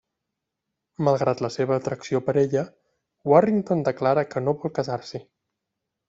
Malgrat 1.07 1.41
la 1.45 1.49
seva 1.55 1.75
atracció 1.81 2.21
per 2.29 2.33
ella, 2.43 2.63
Warrington 3.33 3.83
declara 3.91 4.23
que 4.33 4.43
no 4.47 4.55
vol 4.63 4.73
casar-s'hi. 4.79 5.21